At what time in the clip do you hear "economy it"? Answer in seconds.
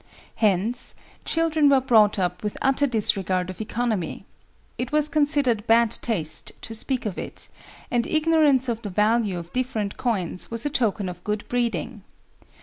3.61-4.91